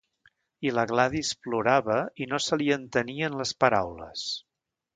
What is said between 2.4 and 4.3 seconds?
se li entenien les paraules.